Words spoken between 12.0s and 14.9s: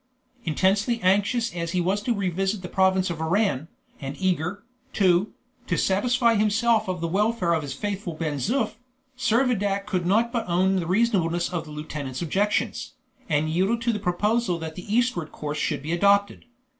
objections, and yielded to the proposal that